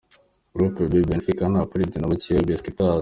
Group 0.55 0.75
B: 0.91 0.93
Benfica, 1.09 1.45
Napoli, 1.55 1.85
Dynamo 1.91 2.15
Kiev, 2.21 2.43
Besiktas 2.49 2.99